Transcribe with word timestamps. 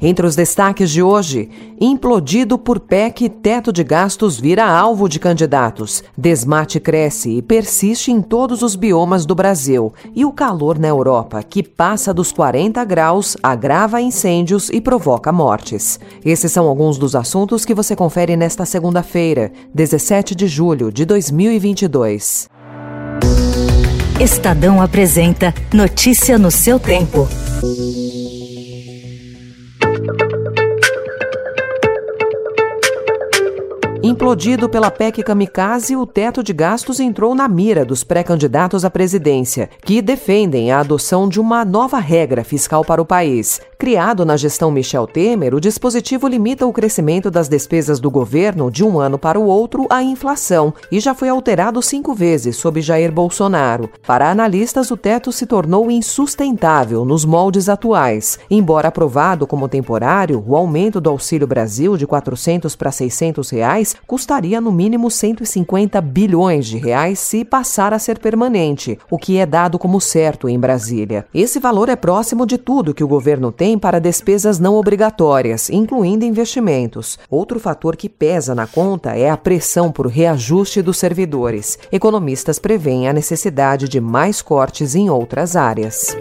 Entre 0.00 0.24
os 0.24 0.36
destaques 0.36 0.90
de 0.90 1.02
hoje, 1.02 1.50
implodido 1.80 2.56
por 2.56 2.78
PEC, 2.78 3.28
teto 3.28 3.72
de 3.72 3.82
gastos 3.82 4.38
vira 4.38 4.64
alvo 4.64 5.08
de 5.08 5.18
candidatos. 5.18 6.04
Desmate 6.16 6.78
cresce 6.78 7.30
e 7.30 7.42
persiste 7.42 8.12
em 8.12 8.22
todos 8.22 8.62
os 8.62 8.76
biomas 8.76 9.26
do 9.26 9.34
Brasil. 9.34 9.92
E 10.14 10.24
o 10.24 10.32
calor 10.32 10.78
na 10.78 10.88
Europa, 10.88 11.42
que 11.42 11.62
passa 11.62 12.14
dos 12.14 12.30
40 12.30 12.84
graus, 12.84 13.36
agrava 13.42 14.00
incêndios 14.00 14.70
e 14.70 14.80
provoca 14.80 15.32
mortes. 15.32 15.98
Esses 16.24 16.52
são 16.52 16.68
alguns 16.68 16.96
dos 16.96 17.16
assuntos 17.16 17.64
que 17.64 17.74
você 17.74 17.96
confere 17.96 18.36
nesta 18.36 18.64
segunda-feira, 18.64 19.50
17 19.74 20.34
de 20.34 20.46
julho 20.46 20.92
de 20.92 21.04
2022. 21.04 22.48
Estadão 24.20 24.82
apresenta 24.82 25.54
Notícia 25.72 26.38
no 26.38 26.50
seu 26.50 26.78
tempo. 26.80 27.28
Implodido 34.02 34.68
pela 34.68 34.92
PEC 34.92 35.24
Kamikaze, 35.24 35.96
o 35.96 36.06
teto 36.06 36.42
de 36.42 36.52
gastos 36.52 37.00
entrou 37.00 37.34
na 37.34 37.48
mira 37.48 37.84
dos 37.84 38.04
pré-candidatos 38.04 38.84
à 38.84 38.90
presidência, 38.90 39.68
que 39.84 40.00
defendem 40.00 40.70
a 40.70 40.80
adoção 40.80 41.28
de 41.28 41.40
uma 41.40 41.64
nova 41.64 41.98
regra 41.98 42.44
fiscal 42.44 42.84
para 42.84 43.02
o 43.02 43.06
país. 43.06 43.60
Criado 43.76 44.24
na 44.24 44.36
gestão 44.36 44.70
Michel 44.70 45.06
Temer, 45.06 45.54
o 45.54 45.60
dispositivo 45.60 46.26
limita 46.26 46.66
o 46.66 46.72
crescimento 46.72 47.30
das 47.30 47.48
despesas 47.48 48.00
do 48.00 48.10
governo 48.10 48.70
de 48.70 48.84
um 48.84 48.98
ano 48.98 49.18
para 49.18 49.38
o 49.38 49.46
outro 49.46 49.86
à 49.88 50.02
inflação 50.02 50.74
e 50.90 50.98
já 50.98 51.14
foi 51.14 51.28
alterado 51.28 51.80
cinco 51.80 52.12
vezes 52.14 52.56
sob 52.56 52.80
Jair 52.80 53.12
Bolsonaro. 53.12 53.88
Para 54.06 54.30
analistas, 54.30 54.90
o 54.90 54.96
teto 54.96 55.30
se 55.30 55.46
tornou 55.46 55.90
insustentável 55.90 57.04
nos 57.04 57.24
moldes 57.24 57.68
atuais. 57.68 58.38
Embora 58.50 58.88
aprovado 58.88 59.46
como 59.46 59.68
temporário, 59.68 60.42
o 60.46 60.56
aumento 60.56 61.00
do 61.00 61.10
Auxílio 61.10 61.46
Brasil 61.46 61.96
de 61.96 62.06
400 62.06 62.74
para 62.74 62.90
600 62.90 63.50
reais 63.50 63.87
custaria 64.06 64.60
no 64.60 64.72
mínimo 64.72 65.10
150 65.10 66.00
bilhões 66.00 66.66
de 66.66 66.78
reais 66.78 67.18
se 67.18 67.44
passar 67.44 67.92
a 67.92 67.98
ser 67.98 68.18
permanente, 68.18 68.98
o 69.10 69.18
que 69.18 69.38
é 69.38 69.46
dado 69.46 69.78
como 69.78 70.00
certo 70.00 70.48
em 70.48 70.58
Brasília. 70.58 71.26
Esse 71.32 71.58
valor 71.58 71.88
é 71.88 71.96
próximo 71.96 72.46
de 72.46 72.58
tudo 72.58 72.94
que 72.94 73.04
o 73.04 73.08
governo 73.08 73.52
tem 73.52 73.78
para 73.78 74.00
despesas 74.00 74.58
não 74.58 74.74
obrigatórias, 74.74 75.70
incluindo 75.70 76.24
investimentos. 76.24 77.18
Outro 77.30 77.60
fator 77.60 77.96
que 77.96 78.08
pesa 78.08 78.54
na 78.54 78.66
conta 78.66 79.16
é 79.16 79.30
a 79.30 79.36
pressão 79.36 79.92
por 79.92 80.06
reajuste 80.06 80.82
dos 80.82 80.98
servidores. 80.98 81.78
Economistas 81.90 82.58
preveem 82.58 83.08
a 83.08 83.12
necessidade 83.12 83.88
de 83.88 84.00
mais 84.00 84.42
cortes 84.42 84.94
em 84.94 85.10
outras 85.10 85.56
áreas. 85.56 86.16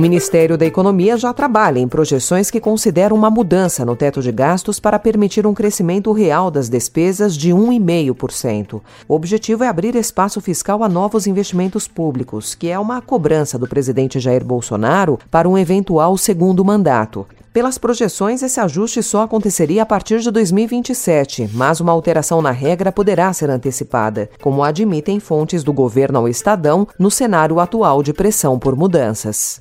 Ministério 0.00 0.56
da 0.56 0.64
Economia 0.64 1.18
já 1.18 1.30
trabalha 1.30 1.78
em 1.78 1.86
projeções 1.86 2.50
que 2.50 2.58
consideram 2.58 3.14
uma 3.14 3.28
mudança 3.28 3.84
no 3.84 3.94
teto 3.94 4.22
de 4.22 4.32
gastos 4.32 4.80
para 4.80 4.98
permitir 4.98 5.46
um 5.46 5.52
crescimento 5.52 6.10
real 6.10 6.50
das 6.50 6.70
despesas 6.70 7.36
de 7.36 7.50
1,5%. 7.50 8.80
O 9.06 9.14
objetivo 9.14 9.62
é 9.62 9.68
abrir 9.68 9.94
espaço 9.94 10.40
fiscal 10.40 10.82
a 10.82 10.88
novos 10.88 11.26
investimentos 11.26 11.86
públicos, 11.86 12.54
que 12.54 12.70
é 12.70 12.78
uma 12.78 13.02
cobrança 13.02 13.58
do 13.58 13.68
presidente 13.68 14.18
Jair 14.18 14.42
Bolsonaro 14.42 15.18
para 15.30 15.46
um 15.46 15.58
eventual 15.58 16.16
segundo 16.16 16.64
mandato. 16.64 17.26
Pelas 17.52 17.78
projeções, 17.78 18.44
esse 18.44 18.60
ajuste 18.60 19.02
só 19.02 19.22
aconteceria 19.22 19.82
a 19.82 19.86
partir 19.86 20.20
de 20.20 20.30
2027, 20.30 21.50
mas 21.52 21.80
uma 21.80 21.90
alteração 21.90 22.40
na 22.40 22.52
regra 22.52 22.92
poderá 22.92 23.32
ser 23.32 23.50
antecipada, 23.50 24.30
como 24.40 24.62
admitem 24.62 25.18
fontes 25.18 25.64
do 25.64 25.72
governo 25.72 26.20
ao 26.20 26.28
Estadão 26.28 26.86
no 26.96 27.10
cenário 27.10 27.58
atual 27.58 28.04
de 28.04 28.12
pressão 28.12 28.56
por 28.56 28.76
mudanças. 28.76 29.60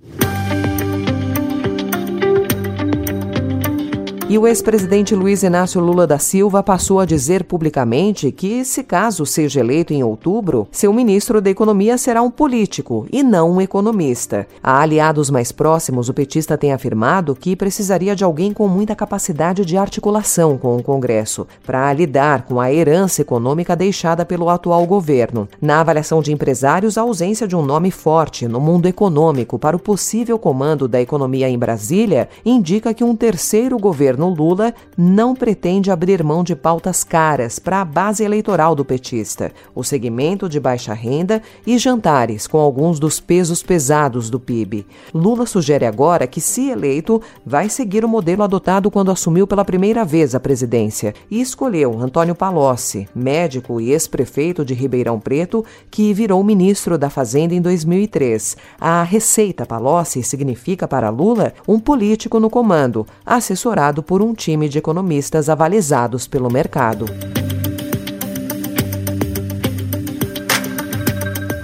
E 4.29 4.37
o 4.37 4.45
ex-presidente 4.45 5.15
Luiz 5.15 5.41
Inácio 5.41 5.81
Lula 5.81 6.05
da 6.05 6.19
Silva 6.19 6.61
passou 6.61 6.99
a 6.99 7.05
dizer 7.05 7.45
publicamente 7.45 8.31
que, 8.31 8.63
se 8.63 8.83
caso 8.83 9.25
seja 9.25 9.59
eleito 9.59 9.91
em 9.91 10.03
outubro, 10.03 10.67
seu 10.71 10.93
ministro 10.93 11.41
da 11.41 11.49
Economia 11.49 11.97
será 11.97 12.21
um 12.21 12.29
político 12.29 13.07
e 13.11 13.23
não 13.23 13.53
um 13.53 13.59
economista. 13.59 14.45
A 14.61 14.81
aliados 14.81 15.31
mais 15.31 15.51
próximos, 15.51 16.09
o 16.09 16.13
petista 16.13 16.55
tem 16.55 16.71
afirmado 16.71 17.33
que 17.33 17.55
precisaria 17.55 18.15
de 18.15 18.23
alguém 18.23 18.53
com 18.53 18.67
muita 18.67 18.95
capacidade 18.95 19.65
de 19.65 19.75
articulação 19.77 20.59
com 20.59 20.77
o 20.77 20.83
Congresso 20.83 21.47
para 21.65 21.91
lidar 21.91 22.43
com 22.43 22.61
a 22.61 22.71
herança 22.71 23.23
econômica 23.23 23.75
deixada 23.75 24.23
pelo 24.23 24.47
atual 24.47 24.85
governo. 24.85 25.49
Na 25.59 25.79
avaliação 25.79 26.21
de 26.21 26.31
empresários, 26.31 26.99
a 26.99 27.01
ausência 27.01 27.47
de 27.47 27.55
um 27.55 27.65
nome 27.65 27.89
forte 27.89 28.47
no 28.47 28.61
mundo 28.61 28.85
econômico 28.85 29.57
para 29.57 29.75
o 29.75 29.79
possível 29.79 30.37
comando 30.37 30.87
da 30.87 31.01
economia 31.01 31.49
em 31.49 31.57
Brasília 31.57 32.29
indica 32.45 32.93
que 32.93 33.03
um 33.03 33.15
terceiro 33.15 33.79
governo 33.79 34.18
governo 34.19 34.29
Lula 34.29 34.73
não 34.97 35.33
pretende 35.33 35.89
abrir 35.89 36.23
mão 36.23 36.43
de 36.43 36.55
pautas 36.55 37.03
caras 37.03 37.57
para 37.57 37.81
a 37.81 37.85
base 37.85 38.23
eleitoral 38.23 38.75
do 38.75 38.83
petista, 38.83 39.51
o 39.73 39.83
segmento 39.83 40.49
de 40.49 40.59
baixa 40.59 40.93
renda 40.93 41.41
e 41.65 41.77
jantares 41.77 42.45
com 42.45 42.57
alguns 42.57 42.99
dos 42.99 43.19
pesos 43.19 43.63
pesados 43.63 44.29
do 44.29 44.39
PIB. 44.39 44.85
Lula 45.13 45.45
sugere 45.45 45.85
agora 45.85 46.27
que, 46.27 46.41
se 46.41 46.69
eleito, 46.69 47.21
vai 47.45 47.69
seguir 47.69 48.03
o 48.03 48.09
modelo 48.09 48.43
adotado 48.43 48.91
quando 48.91 49.11
assumiu 49.11 49.47
pela 49.47 49.63
primeira 49.63 50.03
vez 50.03 50.35
a 50.35 50.39
presidência 50.39 51.13
e 51.31 51.39
escolheu 51.39 51.97
Antônio 51.99 52.35
Palocci, 52.35 53.07
médico 53.15 53.79
e 53.79 53.91
ex-prefeito 53.91 54.65
de 54.65 54.73
Ribeirão 54.73 55.19
Preto, 55.19 55.63
que 55.89 56.13
virou 56.13 56.43
ministro 56.43 56.97
da 56.97 57.09
Fazenda 57.09 57.55
em 57.55 57.61
2003. 57.61 58.57
A 58.79 59.03
receita 59.03 59.65
Palocci 59.65 60.23
significa 60.23 60.87
para 60.87 61.09
Lula 61.09 61.53
um 61.67 61.79
político 61.79 62.39
no 62.39 62.49
comando, 62.49 63.05
assessorado 63.25 64.03
por 64.09 64.23
um 64.23 64.33
time 64.33 64.67
de 64.67 64.79
economistas 64.79 65.49
avalizados 65.49 66.27
pelo 66.27 66.49
mercado. 66.49 67.05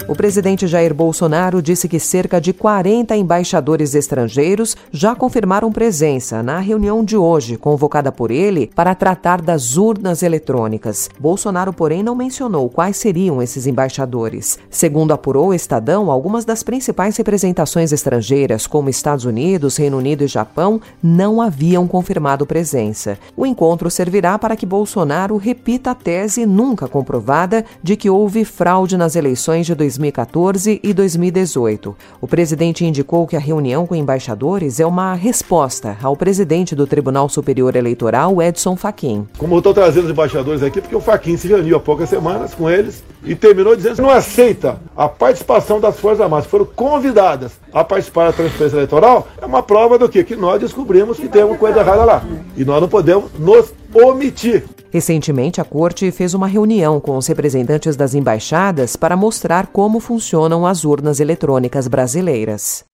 O 0.08 0.14
presidente 0.14 0.68
Jair 0.68 0.94
Bolsonaro 0.94 1.64
disse 1.64 1.88
que 1.88 2.00
cerca 2.00 2.40
de 2.40 2.54
40 2.54 3.16
embaixadores 3.16 3.96
estrangeiros 3.96 4.78
já 4.92 5.16
confirmaram 5.16 5.72
presença 5.72 6.44
na 6.44 6.60
reunião 6.60 7.04
de 7.04 7.18
hoje, 7.18 7.58
convocada 7.58 8.12
por 8.12 8.30
ele 8.30 8.70
para 8.76 8.94
tratar 8.94 9.42
das 9.42 9.78
urnas 9.78 10.22
eletrônicas. 10.22 11.10
Bolsonaro, 11.20 11.74
porém, 11.74 12.04
não 12.04 12.14
mencionou 12.14 12.70
quais 12.70 12.98
seriam 12.98 13.42
esses 13.42 13.66
embaixadores. 13.66 14.60
Segundo 14.70 15.12
apurou 15.12 15.48
o 15.48 15.54
Estadão, 15.56 16.12
algumas 16.12 16.46
das 16.46 16.62
principais 16.62 17.18
representações 17.18 17.92
estrangeiras, 17.92 18.68
como 18.68 18.90
Estados 18.90 19.26
Unidos, 19.26 19.76
Reino 19.76 19.98
Unido 19.98 20.24
e 20.24 20.28
Japão, 20.28 20.80
não 21.02 21.42
haviam 21.42 21.88
confirmado 21.88 22.46
presença. 22.46 23.18
O 23.36 23.44
encontro 23.44 23.90
servirá 23.90 24.38
para 24.38 24.56
que 24.56 24.68
Bolsonaro 24.68 25.36
repita 25.36 25.92
a 25.92 25.96
tese 25.96 26.46
nunca 26.46 26.88
comprovada 26.88 27.66
de 27.82 27.96
que 27.96 28.10
houve 28.10 28.46
fraude 28.46 28.98
nas 28.98 29.16
eleições 29.16 29.66
de 29.66 29.74
2020 29.74 29.95
2014 29.98 30.80
e 30.84 30.94
2018. 30.94 31.96
O 32.22 32.28
presidente 32.28 32.86
indicou 32.86 33.26
que 33.26 33.36
a 33.36 33.40
reunião 33.40 33.88
com 33.88 33.96
embaixadores 33.96 34.80
é 34.80 34.86
uma 34.86 35.14
resposta 35.14 35.98
ao 36.02 36.16
presidente 36.16 36.76
do 36.76 36.86
Tribunal 36.86 37.30
Superior 37.30 37.76
Eleitoral, 37.76 38.42
Edson 38.42 38.76
Fachin. 38.76 39.28
Como 39.38 39.56
eu 39.56 39.59
estou 39.59 39.74
trazendo 39.74 40.06
os 40.06 40.12
embaixadores 40.12 40.62
aqui, 40.62 40.82
porque 40.82 40.96
o 40.96 41.02
Fachin 41.02 41.38
se 41.38 41.47
reuniu 41.47 41.78
há 41.78 41.80
poucas 41.80 42.09
semanas 42.09 42.53
com 42.53 42.70
eles 42.70 43.03
e 43.24 43.36
terminou 43.36 43.76
dizendo 43.76 43.96
que 43.96 44.02
não 44.02 44.09
aceita 44.09 44.80
a 44.96 45.08
participação 45.08 45.80
das 45.80 46.00
Forças 46.00 46.22
Armadas, 46.22 46.46
foram 46.46 46.66
convidadas 46.66 47.53
a 47.74 47.84
participar 47.84 48.28
da 48.28 48.34
transferência 48.34 48.76
eleitoral, 48.78 49.28
é 49.41 49.46
uma 49.46 49.64
prova 49.64 49.98
do 49.98 50.08
quê? 50.08 50.24
Que 50.24 50.36
nós 50.36 50.59
descobrimos 50.59 51.18
que 51.18 51.28
tem 51.28 51.46
coisa 51.56 51.80
errada 51.80 52.03
lá. 52.03 52.24
E 52.56 52.64
nós 52.64 52.82
não 52.82 52.88
podemos 52.88 53.32
nos 53.38 53.74
omitir. 53.94 54.64
Recentemente, 54.96 55.59
a 55.59 55.66
corte 55.66 56.09
fez 56.09 56.34
uma 56.34 56.47
reunião 56.47 57.02
com 57.02 57.18
os 57.18 57.28
representantes 57.28 57.97
das 57.97 58.14
embaixadas 58.14 58.96
para 58.96 59.18
mostrar 59.18 59.68
como 59.68 60.00
funcionam 60.00 60.66
as 60.66 60.86
urnas 60.86 61.20
eletrônicas 61.20 61.86
brasileiras. 61.90 62.86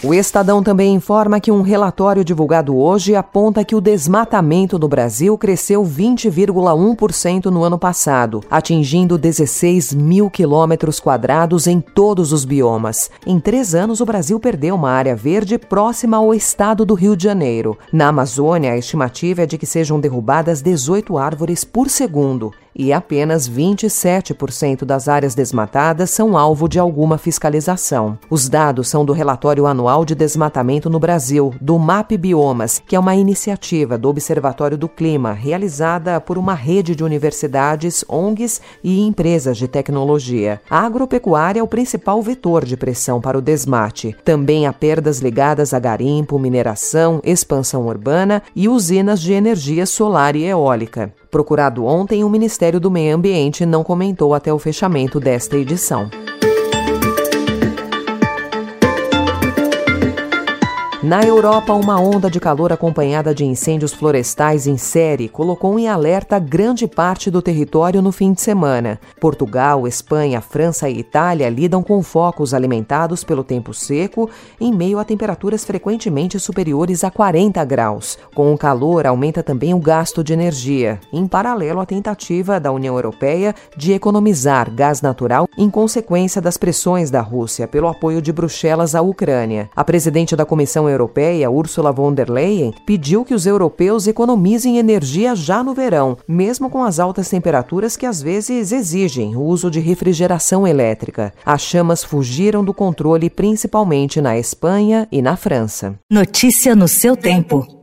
O 0.00 0.14
Estadão 0.14 0.62
também 0.62 0.94
informa 0.94 1.40
que 1.40 1.50
um 1.50 1.60
relatório 1.60 2.24
divulgado 2.24 2.76
hoje 2.76 3.16
aponta 3.16 3.64
que 3.64 3.74
o 3.74 3.80
desmatamento 3.80 4.78
no 4.78 4.86
Brasil 4.86 5.36
cresceu 5.36 5.82
20,1% 5.82 7.46
no 7.46 7.64
ano 7.64 7.76
passado, 7.76 8.40
atingindo 8.48 9.18
16 9.18 9.92
mil 9.94 10.30
quilômetros 10.30 11.00
quadrados 11.00 11.66
em 11.66 11.80
todos 11.80 12.32
os 12.32 12.44
biomas. 12.44 13.10
Em 13.26 13.40
três 13.40 13.74
anos, 13.74 14.00
o 14.00 14.06
Brasil 14.06 14.38
perdeu 14.38 14.76
uma 14.76 14.92
área 14.92 15.16
verde 15.16 15.58
próxima 15.58 16.18
ao 16.18 16.32
estado 16.32 16.86
do 16.86 16.94
Rio 16.94 17.16
de 17.16 17.24
Janeiro. 17.24 17.76
Na 17.92 18.06
Amazônia, 18.06 18.74
a 18.74 18.78
estimativa 18.78 19.42
é 19.42 19.46
de 19.46 19.58
que 19.58 19.66
sejam 19.66 19.98
derrubadas 19.98 20.62
18 20.62 21.18
árvores 21.18 21.64
por 21.64 21.90
segundo 21.90 22.52
e 22.78 22.92
apenas 22.92 23.50
27% 23.50 24.84
das 24.84 25.08
áreas 25.08 25.34
desmatadas 25.34 26.10
são 26.10 26.38
alvo 26.38 26.68
de 26.68 26.78
alguma 26.78 27.18
fiscalização. 27.18 28.16
Os 28.30 28.48
dados 28.48 28.88
são 28.88 29.04
do 29.04 29.12
relatório 29.12 29.66
anual 29.66 30.04
de 30.04 30.14
desmatamento 30.14 30.88
no 30.88 31.00
Brasil, 31.00 31.52
do 31.60 31.76
MAP 31.78 32.12
Biomas, 32.16 32.80
que 32.86 32.94
é 32.94 33.00
uma 33.00 33.16
iniciativa 33.16 33.98
do 33.98 34.08
Observatório 34.08 34.78
do 34.78 34.88
Clima, 34.88 35.32
realizada 35.32 36.20
por 36.20 36.38
uma 36.38 36.54
rede 36.54 36.94
de 36.94 37.02
universidades, 37.02 38.04
ONGs 38.08 38.60
e 38.82 39.00
empresas 39.00 39.56
de 39.56 39.66
tecnologia. 39.66 40.60
A 40.70 40.86
agropecuária 40.86 41.60
é 41.60 41.62
o 41.62 41.68
principal 41.68 42.22
vetor 42.22 42.64
de 42.64 42.76
pressão 42.76 43.20
para 43.20 43.36
o 43.36 43.42
desmate. 43.42 44.14
Também 44.24 44.66
há 44.66 44.72
perdas 44.72 45.18
ligadas 45.18 45.74
a 45.74 45.78
garimpo, 45.78 46.38
mineração, 46.38 47.20
expansão 47.24 47.86
urbana 47.86 48.42
e 48.54 48.68
usinas 48.68 49.20
de 49.20 49.32
energia 49.32 49.86
solar 49.86 50.36
e 50.36 50.44
eólica. 50.44 51.12
Procurado 51.30 51.84
ontem, 51.84 52.24
o 52.24 52.28
Ministério 52.28 52.80
do 52.80 52.90
Meio 52.90 53.14
Ambiente 53.14 53.66
não 53.66 53.84
comentou 53.84 54.32
até 54.32 54.52
o 54.52 54.58
fechamento 54.58 55.20
desta 55.20 55.56
edição. 55.56 56.08
Na 61.08 61.22
Europa, 61.22 61.72
uma 61.72 61.98
onda 61.98 62.30
de 62.30 62.38
calor 62.38 62.70
acompanhada 62.70 63.34
de 63.34 63.42
incêndios 63.42 63.94
florestais 63.94 64.66
em 64.66 64.76
série 64.76 65.26
colocou 65.26 65.78
em 65.78 65.88
alerta 65.88 66.38
grande 66.38 66.86
parte 66.86 67.30
do 67.30 67.40
território 67.40 68.02
no 68.02 68.12
fim 68.12 68.34
de 68.34 68.42
semana. 68.42 69.00
Portugal, 69.18 69.88
Espanha, 69.88 70.42
França 70.42 70.86
e 70.86 70.98
Itália 70.98 71.48
lidam 71.48 71.82
com 71.82 72.02
focos 72.02 72.52
alimentados 72.52 73.24
pelo 73.24 73.42
tempo 73.42 73.72
seco 73.72 74.28
em 74.60 74.70
meio 74.70 74.98
a 74.98 75.04
temperaturas 75.04 75.64
frequentemente 75.64 76.38
superiores 76.38 77.02
a 77.02 77.10
40 77.10 77.64
graus. 77.64 78.18
Com 78.34 78.52
o 78.52 78.58
calor, 78.58 79.06
aumenta 79.06 79.42
também 79.42 79.72
o 79.72 79.78
gasto 79.78 80.22
de 80.22 80.34
energia, 80.34 81.00
em 81.10 81.26
paralelo 81.26 81.80
à 81.80 81.86
tentativa 81.86 82.60
da 82.60 82.70
União 82.70 82.96
Europeia 82.96 83.54
de 83.74 83.94
economizar 83.94 84.70
gás 84.70 85.00
natural 85.00 85.48
em 85.56 85.70
consequência 85.70 86.42
das 86.42 86.58
pressões 86.58 87.10
da 87.10 87.22
Rússia 87.22 87.66
pelo 87.66 87.88
apoio 87.88 88.20
de 88.20 88.30
Bruxelas 88.30 88.94
à 88.94 89.00
Ucrânia. 89.00 89.70
A 89.74 89.82
presidente 89.82 90.36
da 90.36 90.44
Comissão 90.44 90.97
Europeia 90.98 91.48
Ursula 91.48 91.92
von 91.92 92.12
der 92.12 92.28
Leyen, 92.28 92.74
pediu 92.84 93.24
que 93.24 93.32
os 93.32 93.46
europeus 93.46 94.08
economizem 94.08 94.78
energia 94.78 95.36
já 95.36 95.62
no 95.62 95.72
verão, 95.72 96.18
mesmo 96.26 96.68
com 96.68 96.82
as 96.82 96.98
altas 96.98 97.28
temperaturas 97.28 97.96
que 97.96 98.04
às 98.04 98.20
vezes 98.20 98.72
exigem 98.72 99.36
o 99.36 99.42
uso 99.42 99.70
de 99.70 99.78
refrigeração 99.78 100.66
elétrica. 100.66 101.32
As 101.46 101.62
chamas 101.62 102.02
fugiram 102.02 102.64
do 102.64 102.74
controle 102.74 103.30
principalmente 103.30 104.20
na 104.20 104.36
Espanha 104.36 105.06
e 105.12 105.22
na 105.22 105.36
França. 105.36 105.94
Notícia 106.10 106.74
no 106.74 106.88
seu 106.88 107.16
tempo. 107.16 107.77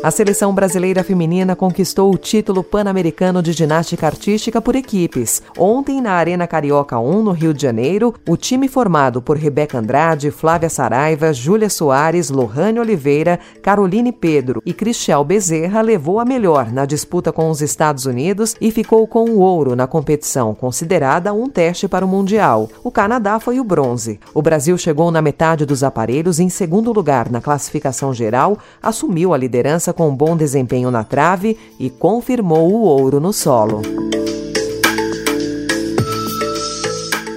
A 0.00 0.12
seleção 0.12 0.54
brasileira 0.54 1.02
feminina 1.02 1.56
conquistou 1.56 2.14
o 2.14 2.16
título 2.16 2.62
pan-americano 2.62 3.42
de 3.42 3.52
ginástica 3.52 4.06
artística 4.06 4.60
por 4.60 4.76
equipes. 4.76 5.42
Ontem, 5.58 6.00
na 6.00 6.12
Arena 6.12 6.46
Carioca 6.46 6.96
1, 7.00 7.20
no 7.20 7.32
Rio 7.32 7.52
de 7.52 7.62
Janeiro, 7.62 8.14
o 8.28 8.36
time 8.36 8.68
formado 8.68 9.20
por 9.20 9.36
Rebeca 9.36 9.76
Andrade, 9.76 10.30
Flávia 10.30 10.70
Saraiva, 10.70 11.32
Júlia 11.32 11.68
Soares, 11.68 12.30
Lohane 12.30 12.78
Oliveira, 12.78 13.40
Caroline 13.60 14.12
Pedro 14.12 14.62
e 14.64 14.72
Cristiel 14.72 15.24
Bezerra 15.24 15.80
levou 15.80 16.20
a 16.20 16.24
melhor 16.24 16.70
na 16.70 16.86
disputa 16.86 17.32
com 17.32 17.50
os 17.50 17.60
Estados 17.60 18.06
Unidos 18.06 18.54
e 18.60 18.70
ficou 18.70 19.04
com 19.08 19.24
o 19.24 19.40
ouro 19.40 19.74
na 19.74 19.88
competição, 19.88 20.54
considerada 20.54 21.32
um 21.32 21.48
teste 21.48 21.88
para 21.88 22.04
o 22.04 22.08
Mundial. 22.08 22.70
O 22.84 22.92
Canadá 22.92 23.40
foi 23.40 23.58
o 23.58 23.64
bronze. 23.64 24.20
O 24.32 24.42
Brasil 24.42 24.78
chegou 24.78 25.10
na 25.10 25.20
metade 25.20 25.66
dos 25.66 25.82
aparelhos 25.82 26.38
em 26.38 26.48
segundo 26.48 26.92
lugar 26.92 27.28
na 27.32 27.40
classificação 27.40 28.14
geral, 28.14 28.58
assumiu 28.80 29.34
a 29.34 29.36
liderança 29.36 29.87
com 29.92 30.14
bom 30.14 30.36
desempenho 30.36 30.90
na 30.90 31.04
trave 31.04 31.56
e 31.78 31.90
confirmou 31.90 32.72
o 32.72 32.82
ouro 32.82 33.20
no 33.20 33.32
solo. 33.32 33.82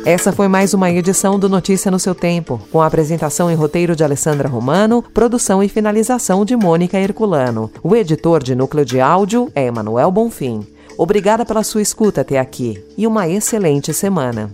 Essa 0.03 0.31
foi 0.31 0.47
mais 0.47 0.73
uma 0.73 0.89
edição 0.89 1.37
do 1.37 1.47
Notícia 1.47 1.91
no 1.91 1.99
seu 1.99 2.15
Tempo, 2.15 2.59
com 2.71 2.81
a 2.81 2.87
apresentação 2.87 3.51
e 3.51 3.53
roteiro 3.53 3.95
de 3.95 4.03
Alessandra 4.03 4.49
Romano, 4.49 5.03
produção 5.13 5.61
e 5.61 5.69
finalização 5.69 6.43
de 6.43 6.55
Mônica 6.55 6.97
Herculano. 6.97 7.69
O 7.83 7.95
editor 7.95 8.41
de 8.41 8.55
núcleo 8.55 8.83
de 8.83 8.99
áudio 8.99 9.51
é 9.53 9.67
Emanuel 9.67 10.09
Bonfim. 10.11 10.65
Obrigada 10.97 11.45
pela 11.45 11.63
sua 11.63 11.83
escuta 11.83 12.21
até 12.21 12.39
aqui 12.39 12.83
e 12.97 13.05
uma 13.05 13.29
excelente 13.29 13.93
semana. 13.93 14.51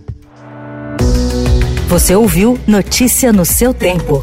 Você 1.88 2.14
ouviu 2.14 2.58
Notícia 2.66 3.32
no 3.32 3.46
seu 3.46 3.72
Tempo. 3.72 4.22